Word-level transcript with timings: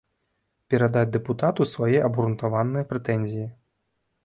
Перадаць 0.73 1.11
дэпутату 1.15 1.67
свае 1.73 1.97
абгрунтаваныя 2.09 2.89
прэтэнзіі. 2.95 3.49